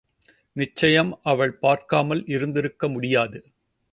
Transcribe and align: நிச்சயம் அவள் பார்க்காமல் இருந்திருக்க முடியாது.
நிச்சயம் 0.55 1.19
அவள் 1.23 1.53
பார்க்காமல் 1.53 2.25
இருந்திருக்க 2.25 2.89
முடியாது. 2.89 3.39